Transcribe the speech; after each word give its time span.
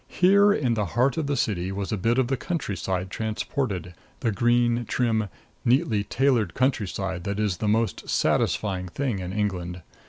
Here, 0.07 0.51
in 0.51 0.73
the 0.73 0.87
heart 0.97 1.15
of 1.17 1.27
the 1.27 1.37
city, 1.37 1.71
was 1.71 1.91
a 1.91 1.95
bit 1.95 2.17
of 2.17 2.27
the 2.27 2.35
countryside 2.35 3.11
transported 3.11 3.93
the 4.21 4.31
green, 4.31 4.83
trim, 4.85 5.29
neatly 5.63 6.03
tailored 6.03 6.55
countryside 6.55 7.23
that 7.25 7.39
is 7.39 7.57
the 7.57 7.67
most 7.67 8.09
satisfying 8.09 8.87
thing 8.87 9.19
in 9.19 9.31
England. 9.31 9.83